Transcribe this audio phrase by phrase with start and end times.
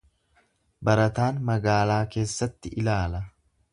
[0.89, 3.21] Barataan magaalaa keessatti ilaala.